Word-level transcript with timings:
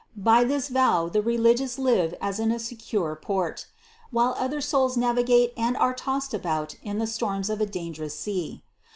By 0.17 0.43
this 0.43 0.69
vow 0.69 1.09
the 1.09 1.21
religious 1.21 1.77
live 1.77 2.15
as 2.19 2.39
in 2.39 2.51
a 2.51 2.57
secure 2.57 3.15
port, 3.15 3.67
while 4.09 4.33
other 4.39 4.59
souls 4.59 4.97
navi 4.97 5.23
gate 5.23 5.53
and 5.55 5.77
are 5.77 5.93
tossed 5.93 6.33
about 6.33 6.73
in 6.81 6.97
the 6.97 7.05
storms 7.05 7.51
of 7.51 7.61
a 7.61 7.67
dangerous 7.67 8.17
sea. 8.17 8.63